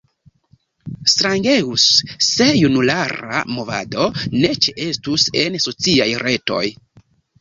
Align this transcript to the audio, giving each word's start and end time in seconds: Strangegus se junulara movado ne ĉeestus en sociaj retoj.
Strangegus 1.11 1.83
se 2.27 2.47
junulara 2.61 3.43
movado 3.59 4.07
ne 4.39 4.53
ĉeestus 4.69 5.27
en 5.43 5.59
sociaj 5.67 6.09
retoj. 6.27 6.65